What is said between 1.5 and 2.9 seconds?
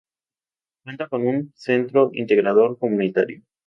centro integrador